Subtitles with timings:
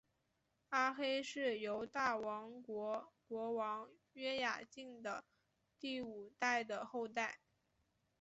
[0.69, 5.23] 阿黑是犹大王国国王约雅敬的
[5.79, 7.39] 第五代的后代。